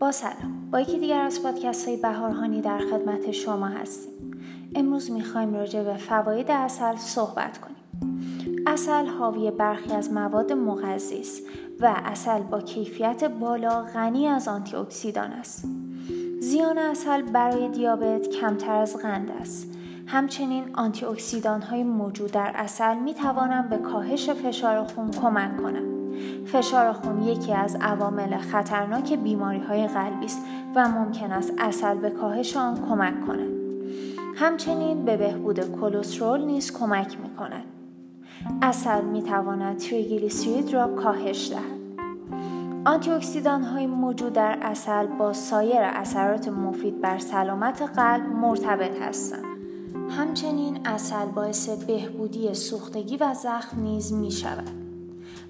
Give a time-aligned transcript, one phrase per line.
[0.00, 0.70] با سلام.
[0.70, 4.12] با یکی دیگر از پادکست های بهارهانی در خدمت شما هستیم.
[4.74, 7.76] امروز می‌خوایم راجع به فواید اصل صحبت کنیم.
[8.66, 11.42] اصل حاوی برخی از مواد مغذی است
[11.80, 15.64] و اصل با کیفیت بالا غنی از آنتی اکسیدان است.
[16.40, 19.70] زیان اصل برای دیابت کمتر از قند است.
[20.06, 25.95] همچنین آنتی اکسیدان های موجود در اصل می توانند به کاهش فشار خون کمک کنند.
[26.46, 30.42] فشار خون یکی از عوامل خطرناک بیماری های قلبی است
[30.74, 33.56] و ممکن است اصل به کاهش آن کمک کند.
[34.36, 37.64] همچنین به بهبود کلسترول نیز کمک می کند.
[38.62, 41.76] اصل می تواند تریگلیسیرید را کاهش دهد.
[42.86, 49.44] آنتی اکسیدان های موجود در اصل با سایر اثرات مفید بر سلامت قلب مرتبط هستند.
[50.10, 54.85] همچنین اصل باعث بهبودی سوختگی و زخم نیز می شود.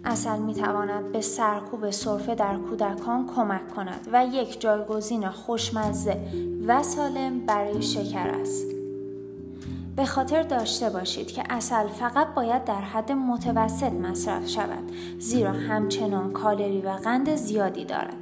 [0.06, 6.16] اصل می تواند به سرکوب سرفه در کودکان کمک کند و یک جایگزین خوشمزه
[6.66, 8.66] و سالم برای شکر است.
[9.96, 16.32] به خاطر داشته باشید که اصل فقط باید در حد متوسط مصرف شود زیرا همچنان
[16.32, 18.16] کالری و قند زیادی دارد.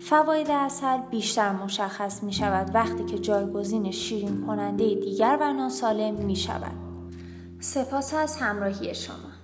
[0.00, 6.36] فواید اصل بیشتر مشخص می شود وقتی که جایگزین شیرین کننده دیگر و ناسالم می
[6.36, 6.76] شود.
[7.60, 9.35] سپاس از همراهی شما.